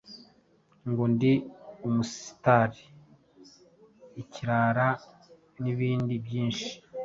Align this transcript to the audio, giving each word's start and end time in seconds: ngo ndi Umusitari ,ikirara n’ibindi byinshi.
ngo 0.89 1.03
ndi 1.13 1.33
Umusitari 1.87 2.81
,ikirara 4.21 4.87
n’ibindi 5.63 6.13
byinshi. 6.25 6.69